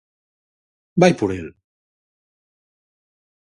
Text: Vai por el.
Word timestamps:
Vai 1.01 1.13
por 1.19 1.29
el. 1.39 1.47